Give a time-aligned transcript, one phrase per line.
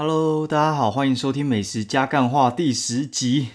[0.00, 3.48] Hello，大家好，欢迎收听《美食加干话》第十集。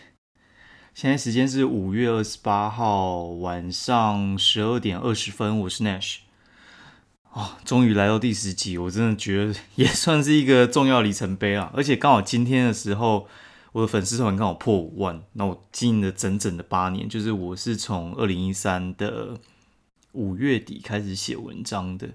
[0.93, 6.17] 现在时间是五月二十八号晚上十二点二十分，我是 Nash。
[7.32, 11.71] 哦，终于来到第十集，我真的觉得也算是一个重要里程碑啊！
[11.73, 13.25] 而且刚好今天的时候，
[13.71, 19.39] 我的粉丝团刚好破五万，那我经营了整整的八年，就是我是从二零一三的
[20.12, 22.10] 五月底开始写文章的。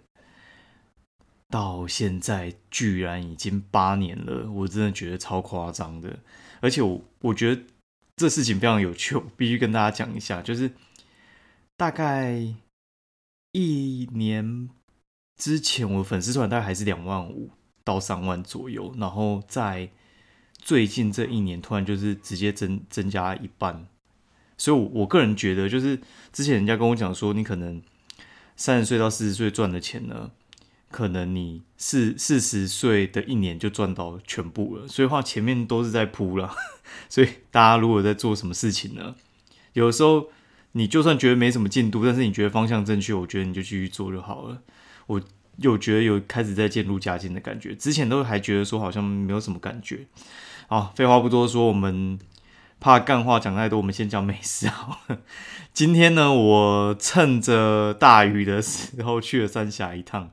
[1.49, 6.19] 到现在居然已经八年了，我真的觉得超夸张的。
[6.61, 7.63] 而且我我觉得
[8.17, 10.43] 这事情非常有趣，必须跟大家讲一下。
[10.43, 10.71] 就是
[11.77, 12.55] 大概
[13.53, 14.69] 一年
[15.37, 17.51] 之前，我粉丝团大概还是两万五
[17.83, 19.89] 到三万左右，然后在
[20.59, 23.87] 最近这一年，突然就是直接增增加一半。
[24.59, 25.99] 所以，我我个人觉得，就是
[26.33, 27.81] 之前人家跟我讲说，你可能
[28.57, 30.33] 三十岁到四十岁赚的钱呢。
[30.91, 36.55] 可能你四四十岁的一年就赚到全部了，所以话前面都是在铺了。
[37.09, 39.15] 所以大家如果在做什么事情呢？
[39.75, 40.29] 有时候
[40.73, 44.63] 你就算觉得没什么进度，但是你觉得方向正确，我觉得你就继续做就好了。
[45.07, 45.21] 我
[45.59, 50.07] 有觉得有开始在渐入佳境的感觉，之前都还觉得说好像没有什么感觉。
[50.69, 52.19] 好，废话不多说，我们
[52.81, 55.19] 怕干话讲太多，我们先讲美食好了。
[55.73, 60.31] 今天呢，我趁着大雨的时候去了三峡一趟。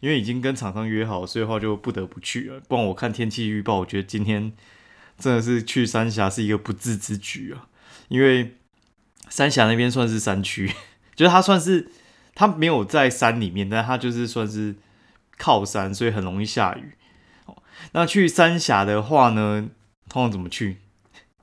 [0.00, 2.60] 因为已经跟厂商约好，所以话就不得不去了。
[2.68, 4.52] 不然我看天气预报，我觉得今天
[5.18, 7.68] 真的是去三峡是一个不智之举啊。
[8.08, 8.56] 因为
[9.28, 10.72] 三峡那边算是山区，
[11.16, 11.90] 就是它算是
[12.34, 14.76] 它没有在山里面，但它就是算是
[15.36, 16.92] 靠山，所以很容易下雨。
[17.92, 19.68] 那去三峡的话呢，
[20.08, 20.78] 通常怎么去？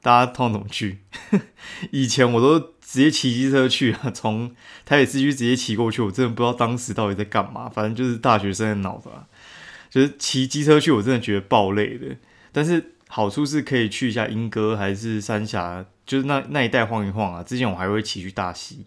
[0.02, 1.00] 大家通常怎么去？
[1.92, 2.74] 以前我都。
[2.94, 4.56] 直接骑机车去啊， 从
[4.86, 7.68] 台北市区直接骑过去，我真的不知道当时到底在干嘛。
[7.68, 9.10] 反正就是大学生的脑子，
[9.90, 12.16] 就是骑机车去，我真的觉得爆累的。
[12.52, 17.42] 但是好处是可以去一下莺歌还是三峡，就是那那一带晃一晃啊。
[17.42, 18.86] 之前我还会骑去大溪。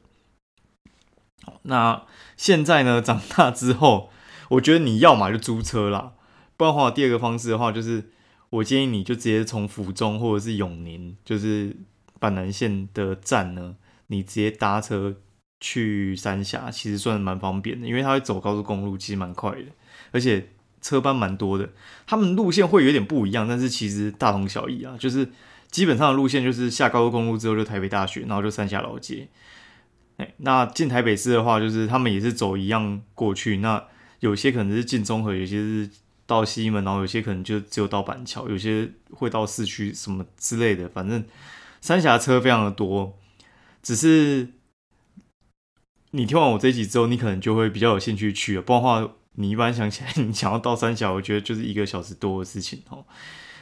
[1.63, 2.05] 那
[2.37, 4.13] 现在呢， 长大之后，
[4.51, 6.13] 我觉得你要嘛就租车啦，
[6.57, 8.05] 不然的话，第二个方式的话，就是
[8.51, 11.77] 我建议你就直接从府中或者是永宁，就是
[12.21, 13.75] 板南线的站呢。
[14.09, 15.17] 你直接搭车
[15.61, 19.67] 去三峡，其实算蛮方便的，因为它会走高速公路，其实蛮快的，
[20.13, 20.51] 而且
[20.83, 21.71] 车班蛮多的。
[22.07, 24.95] 他们路线会有点不一样，但是其实大同小异啊。
[24.99, 25.29] 就是
[25.71, 29.29] 基本上的路线就是下高速公路之后就台北大学，然后就三峡老街。
[30.19, 33.57] 哎，那进台北市的话，就是他们也是走一样过去。
[33.57, 33.83] 那
[34.21, 35.91] 有些可能是进中和，有些是
[36.27, 40.89] 到西门，然后有些可能就只有到板桥，有些会到市区什么之类的。
[40.89, 41.25] 反正
[41.81, 43.19] 三峡车非常的多。
[43.87, 44.49] 只是
[46.11, 48.63] 你听完我这一集之后，你可能就会比较有兴趣去了。
[48.63, 53.05] 不然的话，你一般想起来， 你想要到三峡，我觉得就是一个小时多的事情哦。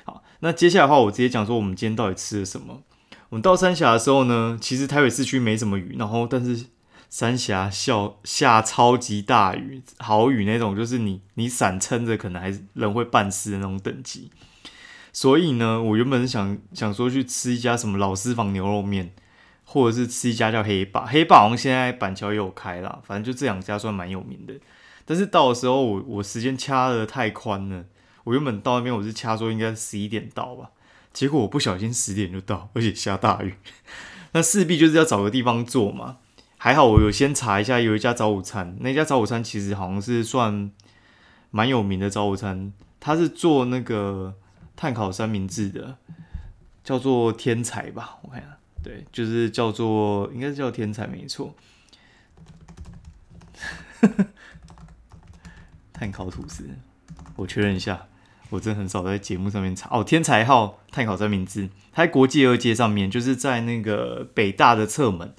[0.04, 2.84] 好，那接下来的话，我直接讲说我们今天到底吃了什么。
[3.28, 6.68] 我们到三峡的时候呢，其实台北市区没什么雨，然后但是
[7.10, 14.30] 三峡下下超级大雨，好雨那种，就是你你伞撑着，可能还是人会半湿的那种等级。
[15.12, 19.12] 所以呢，我原本想想说去吃一家什么老私房牛肉面。
[19.74, 24.54] 或者是吃一家叫黑霸，黑霸好像现在板桥也有开啦，反正就这两家算蛮有名的。
[25.04, 27.84] 但是到的时候，我我时间掐的太宽了，
[28.22, 30.70] 我原本到那边我是掐说应该十一点到吧，
[31.12, 33.54] 结果我不小心十点就到，而且下大雨，
[34.30, 36.18] 那势必就是要找个地方坐嘛。
[36.56, 40.70] 还好我有先查一下，有一家早午餐，那家早午餐其实好像是算
[41.50, 44.36] 蛮有名的早午餐，它是做那个
[44.76, 45.96] 碳烤三明治的，
[46.84, 48.53] 叫做天才吧，我看一下。
[48.84, 51.54] 对，就是叫做，应该是叫天才没错。
[55.94, 56.68] 碳烤吐司，
[57.36, 58.06] 我确认一下，
[58.50, 60.04] 我真的很少在节目上面查哦。
[60.04, 65.34] 天才号碳烤三明治，它在国际二街上面，就是在那个北大的侧门。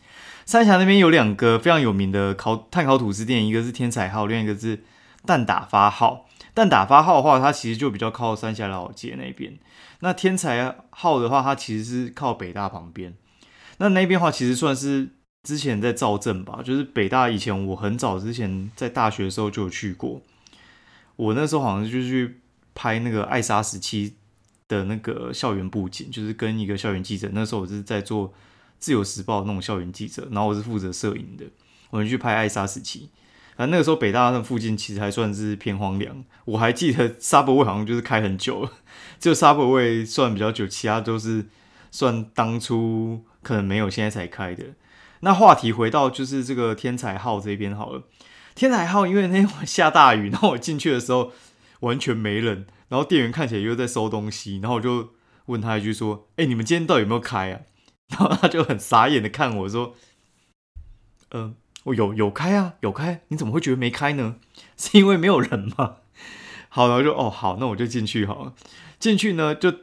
[0.46, 4.84] 三峡那边有两个非常有名的烤碳烤吐司店，一个是天才号，另一个是
[5.26, 6.28] 蛋打发号。
[6.56, 9.60] 蛋打发号的话，它其实就比较靠三峡老街那边。
[10.00, 13.14] 那天才号的话，它其实是靠北大旁边。
[13.78, 15.10] 那那边话其实算是
[15.44, 20.22] 之前在造镇吧，就是北大以前我很早之前在大学的时候就有去过，
[21.18, 22.42] 我那时候好像就去
[22.74, 24.10] 拍那个《爱莎时期》
[24.68, 28.30] 的那个校园布景，就是跟一个校园记者，那时候我是在做
[28.80, 31.46] 《自由时报》那种校园记者，然后我是负责摄影的，
[31.92, 33.12] 我们去拍《爱莎时期》。
[33.56, 38.72] 反正那个时候北大那附近其实还算是偏荒凉，我还记得 Subway 好像就是开很久了，
[39.20, 41.46] 只有 Subway 算比较久，其他都是
[41.92, 43.24] 算当初。
[43.46, 44.74] 可能没有，现在才开的。
[45.20, 48.06] 那话题回到就是这个天才号这边好了。
[48.56, 51.32] 天才号因为那天下大雨，然后我进去的时候
[51.82, 55.10] 完全没人，然后店员看起来又在收东西，然后我就
[55.46, 57.62] 问他一句说：“哎，你们今天到底有没有开啊？”
[58.10, 59.94] 然后他就很傻眼的看我说
[61.30, 64.38] ：“嗯，我有有开啊，有开，你怎么会觉得没开呢？
[64.76, 65.98] 是因为没有人吗？”
[66.70, 68.54] 好，然后就哦好，那我就进去好了。
[68.98, 69.74] 进去呢，就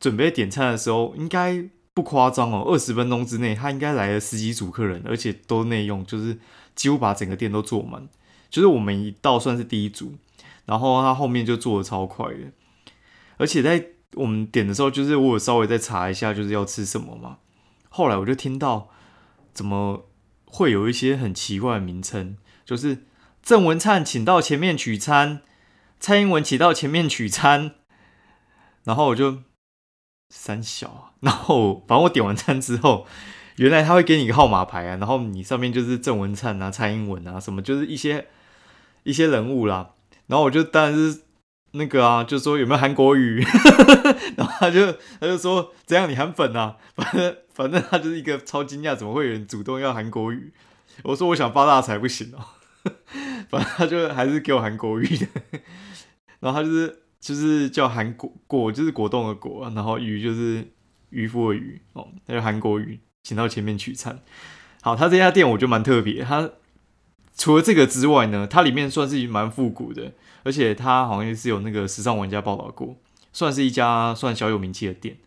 [0.00, 6.38] 准备点餐的时候，应该不夸张哦，二十分钟之内他应该来了十几组客人，而且都内用，就是
[6.74, 8.08] 几乎把整个店都坐满。
[8.48, 10.14] 就是我们一到算是第一组，
[10.66, 12.52] 然后他后面就做的超快的，
[13.36, 17.38] 而且在我们点的时候，就是我有稍微再查一下就是要吃什么嘛。
[17.88, 18.88] 后来我就听到
[19.52, 20.08] 怎么
[20.46, 23.04] 会有一些很奇怪的名称，就是
[23.42, 25.42] 郑文灿请到前面取餐，
[26.00, 27.74] 蔡英文请到前面取餐，
[28.82, 29.38] 然后我就
[30.30, 33.06] 三小， 然后反正我点完餐之后。
[33.56, 38.26] 原来他会给你一个号码牌啊，然后你上面就是郑文灿啊、蔡英文啊什么，就是一些
[39.02, 39.90] 一些人物啦。
[40.28, 41.20] 然后我就当然是
[41.72, 43.44] 那个啊，就说有没有韩国语，
[44.38, 44.90] 然后他就
[45.20, 46.76] 他就说怎样你韩粉啊？
[46.96, 50.54] 反正反正他就是一个超惊讶，怎么会有人主动要韩国语？
[51.02, 52.40] 我说我想发大财不行哦，
[53.50, 55.26] 反正他就还是给我韩国语的。
[56.38, 60.66] 然后他就是就是叫韩国果，就是果冻的果，然后鱼就是
[61.10, 62.98] 渔夫的渔哦，那就韩国语。
[63.22, 64.18] 请到前面取餐。
[64.80, 66.24] 好，他这家店我觉得蛮特别。
[66.24, 66.50] 他
[67.36, 70.12] 除了这个之外呢，它里面算是蛮复古的，
[70.42, 72.96] 而且它好像是有那个时尚玩家报道过，
[73.32, 75.18] 算是一家算小有名气的店。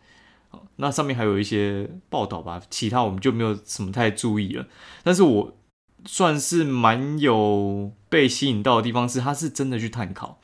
[0.76, 4.66] 那上面还有一些报道吧，其他我们就没有什么太注意了。
[5.04, 5.56] 但是我
[6.04, 10.40] 算是蛮有被吸引到的地方是，他是真的去炭烤，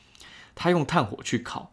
[0.61, 1.73] 他用炭火去烤。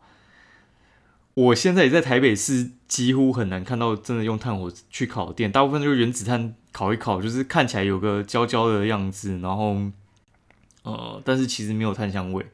[1.33, 9.75] 我现在也在台北市，几乎很难看到真的用炭火去烤店，大部分就是原子炭烤一烤，就是看起来有个焦焦的样子，然后
[10.83, 12.45] 呃，但是其实没有炭香味。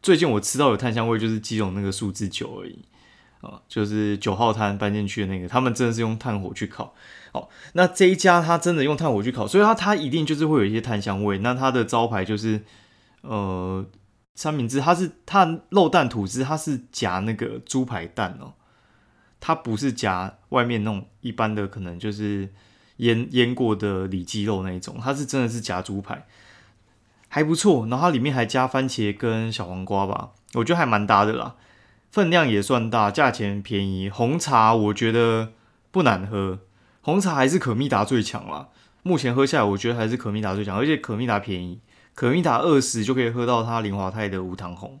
[0.00, 2.78] 最近我吃到有炭香味，就是基隆那个数字九而已
[3.40, 6.94] 啊，就是九号摊搬进去的那个，他们真的是用炭火去烤。
[7.32, 11.38] 好，那这一家他真的用炭火去烤，所以它它一定就是会有一些炭香味。
[11.38, 12.62] 那它的招牌就是
[13.22, 13.84] 呃。
[14.38, 18.52] 三明治，它是它肉蛋吐司，它是夹那个猪排蛋哦，
[19.40, 22.48] 它不是夹外面那种一般的，可能就是
[22.98, 26.24] 腌腌过的里脊肉那一种，它是真的是夹猪排，
[27.26, 27.88] 还不错。
[27.88, 31.56] 然后它里面还加番茄跟小黄瓜吧，我觉得还蛮搭的啦，
[32.12, 34.08] 分量也算大，价钱便宜。
[34.08, 35.52] 红茶我觉得
[35.90, 36.60] 不难喝，
[37.02, 38.68] 红茶还是可蜜达最强啦。
[39.02, 41.80] 目前喝下来，我觉得还是可蜜达最强，而且可蜜达便宜。
[42.18, 44.98] 可一打二十就可以喝到它林华泰的无糖红，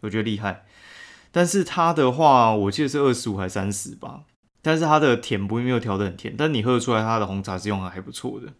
[0.00, 0.64] 我觉得厉害。
[1.30, 4.22] 但是它的话，我记得是二十五还三十吧。
[4.62, 8.52] 但是它的甜不会没有调的很甜，但你喝得出来它的红茶是用的还不错的。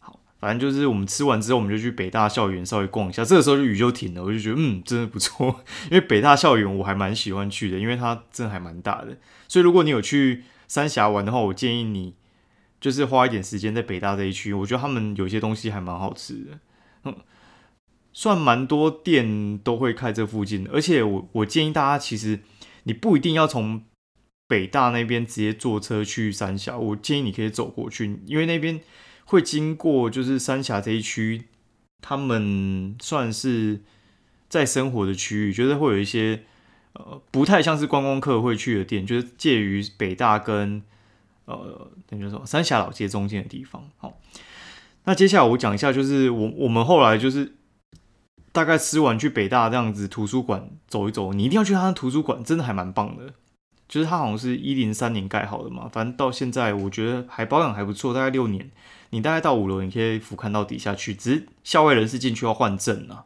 [0.00, 3.24] 好，反正就是我们吃完之后，我们就去北大校园稍微逛一下。
[3.24, 5.64] 这个时候就雨就停了，我就觉得嗯，真的不错。
[5.90, 9.16] 因为北大校园我还蛮喜欢去的，因为它真的还蛮大的。
[9.48, 12.16] 所以如果你有去三峡玩的话，我建议你。
[12.80, 16.58] 就是花一点时间在北大这一区，我觉得他们有些东西还蛮好吃的，
[17.04, 17.14] 嗯，
[18.10, 20.66] 算蛮多店都会开这附近。
[20.72, 22.40] 而且我我建议大家，其实
[22.84, 23.82] 你不一定要从
[24.48, 28.80] 北大那边直接坐车去三峡，我建议你可以走过去，因为那边
[29.26, 31.44] 会经过就是三峡这一区，
[32.00, 33.82] 他们算是
[34.48, 36.44] 在生活的区域，觉得会有一些
[36.94, 40.82] 呃不太像是观光客会去的店，就是介于北大跟。
[41.56, 43.88] 呃，等于说三峡老街中间的地方。
[43.98, 44.18] 好，
[45.04, 47.56] 那接下来我讲一下，就是我我们后来就是
[48.52, 53.34] 大概吃完去北大这样子图书馆走一走，你一定要去他的图书馆，真的还蛮棒的。
[53.88, 58.70] 就是他好像是一零三年盖好的嘛，反正到现在我觉得还保养还不错，大概六年。
[59.12, 63.24] 你大概到五楼，你可以俯瞰到底下去，只是校外人士进去要换证啊。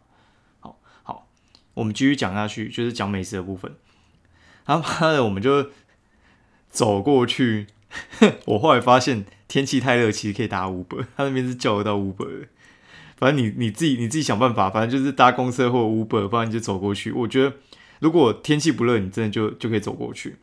[0.61, 1.27] 好好，
[1.75, 3.75] 我们继续讲下去，就是讲美食的部分。
[4.65, 5.69] 他妈的，我们就
[6.71, 7.67] 走过去。
[8.47, 12.49] 我后来发现天气太热，其实可以搭 Uber，他那边是叫得到 Uber 的。
[13.17, 17.13] 反正你你自己你自己想办法，反正就是搭公车或 Uber，不然你就走过去。
[17.13, 17.57] 我觉得
[18.01, 20.37] 如果天气不热，你真的就就可以走过去。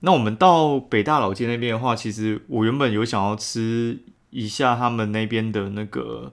[0.00, 6.32] 那我们到北大老街那边的话，其实我原本有想要吃一下他们那边的那个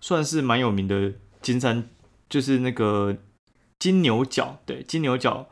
[0.00, 1.88] 算是蛮有名的金山，
[2.28, 3.16] 就是那个
[3.78, 5.48] 金牛角，对，金牛角。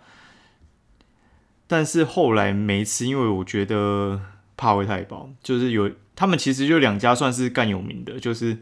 [1.69, 4.21] 但是后来没吃，因为我觉得
[4.57, 5.31] 怕会太饱。
[5.41, 8.59] 就是有他们其实就两家算是干有名的，就是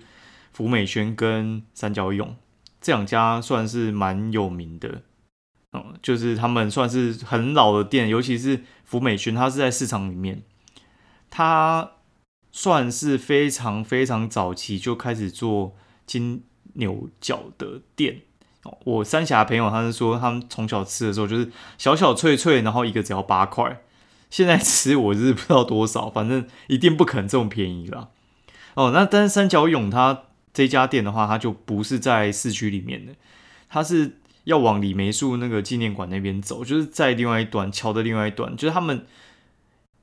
[0.53, 2.37] 福美轩跟三角涌
[2.81, 5.03] 这两家算是蛮有名的。
[5.73, 10.43] 嗯，就是他们算是很老的店，尤其是福美轩，它是在市场里面，
[11.31, 11.93] 它
[12.51, 16.43] 算是非常非常早期就开始做金
[16.75, 18.23] 牛角的店。
[18.85, 23.81] 我三峡朋友他是说，他们从小吃的时候就是小小脆脆，然后一个只要八块。
[24.29, 28.09] 现在吃我是不知道多少，反正一定不可能这么便宜啦。
[28.75, 33.13] 哦，那但是三角涌它这家店的话，它就不是在市区里面的，
[33.69, 39.07] 它是要往李梅树那个纪念馆那边走，就是在另外一段桥的另外一段，就是他们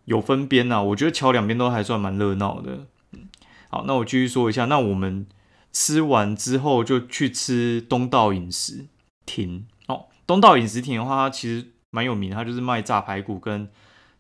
[0.06, 0.82] 有分边呐。
[0.82, 2.86] 我觉得桥两边都还算蛮热闹的。
[3.12, 3.28] 嗯，
[3.70, 5.26] 好，那我继续说一下，那我们
[5.74, 8.86] 吃完之后就去吃东道饮食
[9.26, 9.66] 亭。
[9.88, 13.68] 哦，东道饮食亭的话，它其实蛮有名，它就是卖炸排骨跟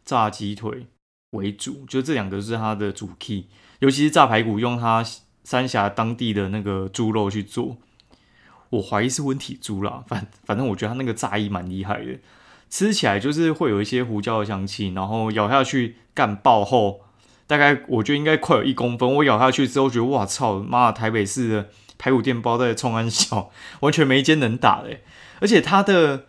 [0.03, 0.87] 炸鸡腿
[1.31, 3.45] 为主，就这两个是它的主 key。
[3.79, 5.05] 尤其是炸排骨，用它
[5.43, 7.77] 三峡当地的那个猪肉去做，
[8.71, 10.03] 我怀疑是温体猪啦。
[10.07, 12.19] 反反正我觉得它那个炸衣蛮厉害的，
[12.69, 17.01] 吃起来就是会有一些胡椒的香气，然后咬下去干爆后，
[17.53, 19.15] 大概我觉得应该快有一公分。
[19.15, 24.97] 我咬下去之后觉得哇操，妈台北市的排骨店包在冲安小，完全没一间能打的。
[25.39, 26.25] 而且它的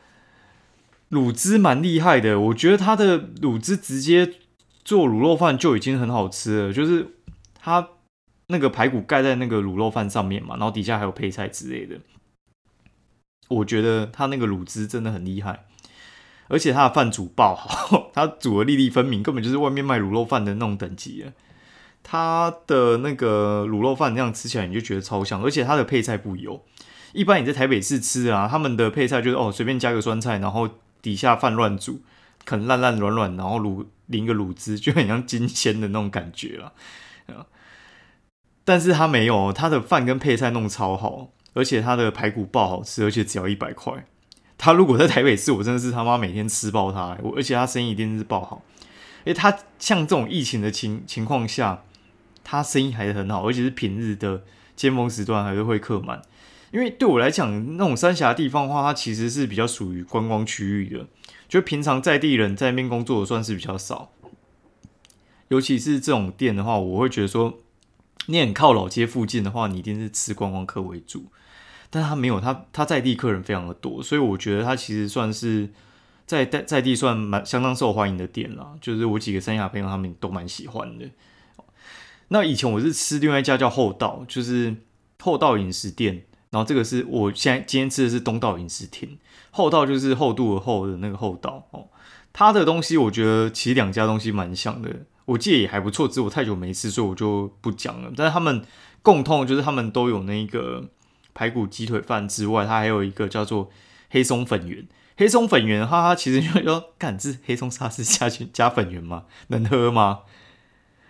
[1.10, 4.34] 卤汁蛮厉害的，我觉得它的卤汁直接
[4.84, 7.12] 做卤肉饭就已经很好吃了，就是。
[7.66, 7.88] 它
[8.48, 11.98] 那个排骨盖在那个卤肉饭上面嘛，然后底下还有配菜之类的。
[13.48, 15.64] 我觉得它那个卤汁真的很厉害，
[16.48, 21.24] 而且他的饭煮爆好， 他煮的粒粒分明，根本就是外面卖卤肉饭的那种等级
[22.02, 22.54] 他。
[22.66, 26.64] 的那个卤肉饭那样吃起来你就觉得超香，而且他的配菜不油。
[27.12, 30.68] 一般你在台北市吃啊，他们的配菜就是哦随便加个酸菜，然后
[31.00, 32.02] 底下饭乱煮，
[32.44, 36.72] 啃烂烂软软，然后卤淋个卤汁，就很像金鲜的那种感觉了。
[38.64, 44.06] 但是他没有，他的饭跟配菜弄超好，而且他的排骨爆好吃，而且只要一百块。
[44.58, 48.62] 他如果在台北市，我真的是他妈每天吃爆他，我而且他生意一定是爆好。
[49.24, 51.84] 因为，他像这种疫情的情情况下，
[52.42, 54.42] 他生意还是很好，而且是平日的
[54.74, 56.22] 尖峰时段还是会客满。
[56.70, 61.06] 因为对我来讲，那种三峡地方的话，它其实是比较属于观光区域的，
[61.48, 64.10] 就平常在地人在那边工作的算是比较少。
[65.48, 67.60] 尤其是这种店的话，我会觉得说。
[68.26, 71.26] 你很靠老街附近的话，你一定是吃观光客为主，
[71.94, 75.70] 但他没有，他他在地客人非常的多，所以我觉得他其实算是
[76.26, 78.72] 在在在地算蛮相当受欢迎的店啦。
[78.80, 81.08] 就是我几个三亚朋友他们都蛮喜欢的。
[82.26, 84.74] 那以前我是吃另外一家叫厚道，就是
[85.20, 89.16] 厚道饮食店，然后这个是我现在今天吃的是东道饮食厅。
[89.52, 91.86] 厚道就是厚度的厚的那个厚道哦，
[92.32, 94.90] 它的东西我觉得其实两家东西蛮像的。
[95.26, 98.10] 我记得也还不错，只是我太久没吃，所以我就不讲了。
[98.16, 98.64] 但是他们
[99.00, 100.90] 共通就是他们都有那个
[101.34, 103.70] 排骨鸡腿饭之外，它还有一个叫做
[104.10, 104.86] 黑松粉圆。
[105.16, 109.24] 黑松粉圆哈，它其实就说，干这黑松沙士下去加粉圆吗？
[109.48, 110.20] 能喝吗？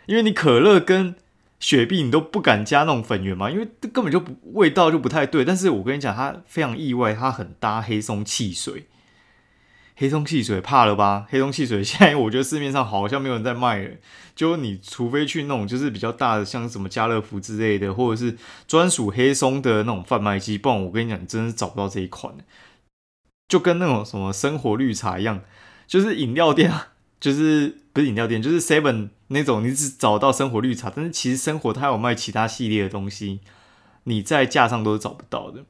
[0.06, 1.14] 因为你可乐跟
[1.60, 5.44] 雪碧你都不敢加那种粉圆嘛，因为根本就不味道就不太对。
[5.44, 8.86] 但是我跟你讲，它非常意外，它很搭黑松汽水。
[9.96, 11.26] 黑松汽水怕了吧？
[11.30, 13.90] 黑松汽水现在我觉得市面上好像没有人在卖了，
[14.34, 18.36] 就你除非去那种就是比较大的，像什么家乐福之类的，或者是
[18.66, 22.34] 专属黑松的那种贩卖机，不然我跟你讲，你真的是找不到这一款。
[23.46, 25.42] 就跟那种什么生活绿茶一样，
[25.86, 26.88] 就是饮料店啊，
[27.20, 33.40] 就是不是饮料店，就是 Seven 那种，你只找到生活绿茶，但是其实生活它有卖其他系列的东西，
[34.04, 35.64] 你在架上都是找不到的。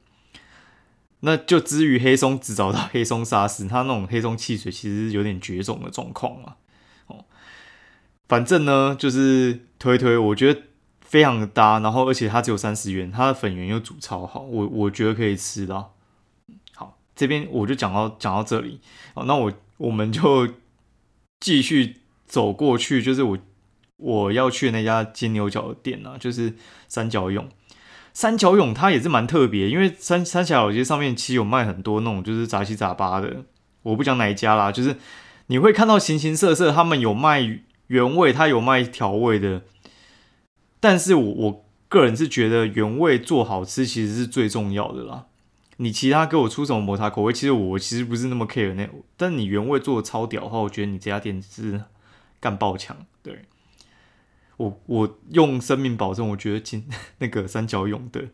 [1.25, 6.55] 那就至于黑松只找到黑松沙士，它那种黑松汽水其实有点绝种的状况嘛。
[7.07, 7.25] 哦，
[8.27, 10.61] 反正呢就是推推，我觉得
[11.01, 15.95] 非常的搭，然后而且它只有三十元，它的粉圆又煮超好，我我觉得可以吃到。
[16.75, 18.79] 好，这边我就讲到讲到这里，
[19.15, 20.47] 好，那我我们就
[21.39, 23.37] 继续走过去，就是我
[23.97, 26.53] 我要去的那家金牛角的店啊，就是
[26.87, 27.49] 三角涌。
[28.15, 33.43] 三角涌它也是蛮特别，因为三三峡老街上面其实有卖很多那种就是杂七杂八的，
[33.83, 34.95] 我不讲哪一家啦，就是
[35.47, 39.63] 你会看到形形色色，他们有卖原味，他有卖调味的，
[40.79, 45.25] 但是我我个人是觉得原味做好吃其实是最重要的啦。
[45.75, 51.83] 你其他给我出什么抹茶口味，其实我其实不是那么 care 那，但你原味做的超屌的话，我觉得你这家店是
[52.39, 53.43] 干爆强，对。
[54.57, 58.29] 我我用生命保证，我觉得金那个三角蛹的，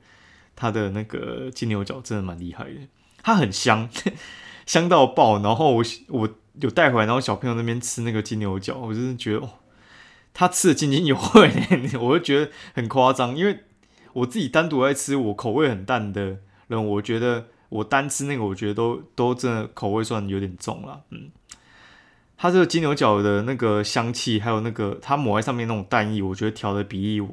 [0.56, 2.82] 它的那个金牛角真的蛮厉害的，
[3.24, 3.90] 它很香，
[4.66, 5.42] 香到爆。
[5.42, 9.50] 然后我我有带回来，然后小朋友那边吃那个金牛角，我真的觉得哦，
[10.34, 11.52] 他吃的津津有味，
[12.00, 13.36] 我就觉得很夸张。
[13.36, 13.60] 因为
[14.14, 16.38] 我自己单独在吃，我口味很淡的
[16.68, 21.32] 人，我觉得我单吃那个，我觉得都都真的口味算有点重了，嗯。
[22.42, 27.28] 它这个金牛角的那个香气，还有那个它抹在上面那种蛋液，我觉得调的比例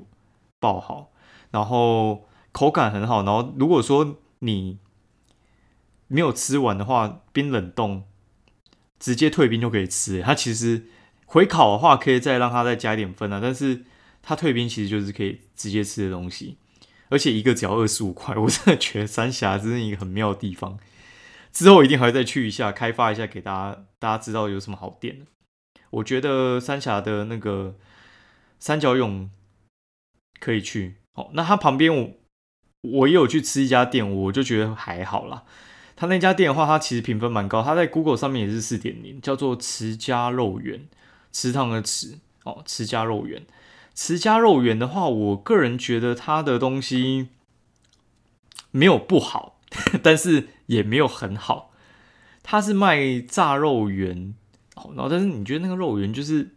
[0.61, 1.11] 爆好，
[1.51, 3.23] 然后口感很好。
[3.23, 4.79] 然后如果说你
[6.09, 8.05] 没有吃完的话，冰冷冻
[8.99, 10.21] 直接退冰就可以吃。
[10.21, 10.85] 它其实
[11.25, 13.87] 回烤的话，可以再让它再加一点分啊，但是
[14.21, 16.59] 它退冰其实就是可以直接吃的东西，
[17.09, 20.79] 而且一个只要二十五块，我真的觉得三峡真是一个很妙的地方。
[21.53, 25.27] 之后一定还会再去一下，开发一下给大家，大家知道有什么好店。
[25.91, 27.75] 我觉得三峡的那个
[28.59, 29.31] 三角涌
[30.39, 30.97] 可以去。
[31.15, 32.11] 哦，那它旁边我
[32.83, 35.45] 我也有去吃一家店，我就觉得还好啦。
[35.97, 40.87] 他那家店的话，它其实评分蛮高，它在 Google 上面也是四点零，叫做慈家肉圆，
[41.33, 43.45] 池塘的池哦，慈家肉圆。
[43.95, 47.31] 慈家肉圆的话，我个人觉得它的东西
[48.71, 49.58] 没有不好，
[50.03, 51.73] 但是也没有很好。
[52.43, 54.35] 他是卖炸肉圆，
[54.95, 56.57] 然后但是你觉得那个肉圆就是，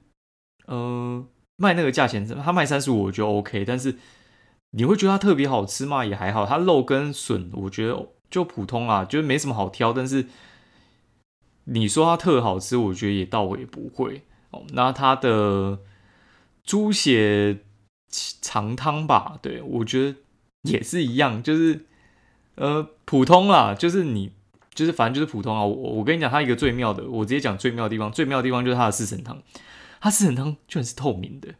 [0.66, 1.26] 呃，
[1.58, 3.98] 卖那个价钱，他卖三十五我觉得 OK，但是
[4.72, 6.06] 你会觉得它特别好吃吗？
[6.06, 9.92] 也还好，它肉跟笋我觉得就普通啊，就是没什么好挑。
[9.92, 10.28] 但是
[11.66, 14.64] 你说它特好吃，我觉得也倒也不会哦。
[14.70, 15.80] 那它的
[16.64, 17.60] 猪血
[18.10, 20.18] 肠汤吧，对我觉得
[20.62, 21.86] 也是一样，就是
[22.56, 24.32] 呃普通啦，就是你
[24.74, 25.64] 就是反正就是普通啊。
[25.64, 29.42] 我我跟你讲，它一个最妙的，我直接讲最妙的地方，最妙的地方就是它的四神汤，
[30.00, 31.56] 它四神汤居然是透明的，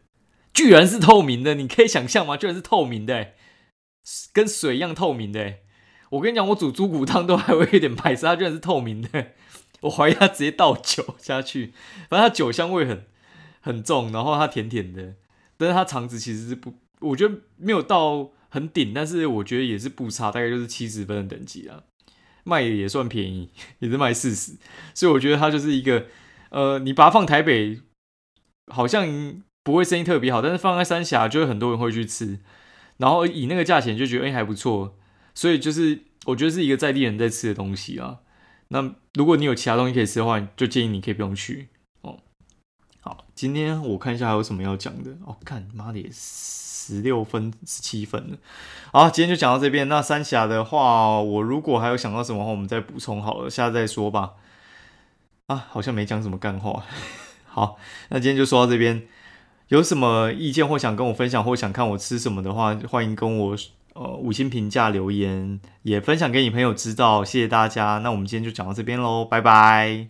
[0.52, 2.36] 居然是透明的，你可以想象吗？
[2.36, 3.32] 居然是透明的，
[4.32, 5.54] 跟水一样透明的。
[6.10, 9.28] 我跟你讲，我煮猪骨汤都还会有点白色，它居然是透明的，
[9.80, 11.72] 我怀疑它直接倒酒下去，
[12.08, 13.04] 反正它酒香味很。
[13.64, 15.14] 很重，然后它甜甜的，
[15.56, 21.84] 但是它肠子其实是不，我觉得没有到很顶，但是我觉得也是不差，大概就是七十分的等级啊，
[22.44, 24.58] 卖也算便宜，也是卖四十，
[24.92, 26.04] 所以我觉得它就是一个，
[26.50, 27.80] 呃，你把它放台北，
[28.70, 32.40] 好像不会生意特别好，但是放在三峡就会很多人会去吃，
[32.98, 34.98] 然后以那个价钱就觉得哎还不错，
[35.34, 38.18] 所以就是我觉得是一个在地人在吃的东西啊。
[38.68, 41.68] 那如果你有其他东西可以吃的话，就建议你可以不用去。
[43.42, 45.36] 今天我看一下还有什么要讲的哦。
[45.44, 48.36] 看你，妈的，十六分、十七分了。
[48.92, 49.88] 好，今天就讲到这边。
[49.88, 54.34] 那三峡的话，我如果还有想到什么话，我们再补充好了，下次再说吧。
[55.48, 56.84] 啊，好像没讲什么干话。
[57.44, 57.78] 好，
[58.10, 59.02] 那今天就说到这边。
[59.70, 63.56] 有什么意见或想跟我分享，或想看我吃什么的话，欢迎跟我
[63.94, 67.24] 呃五星评价留言，也分享给你朋友知道。
[67.24, 67.98] 谢谢大家。
[68.04, 70.06] 那我们今天就讲到这边喽，拜拜。